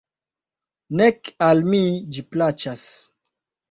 [1.03, 1.85] Nek al mi
[2.19, 2.93] ĝi plaĉas.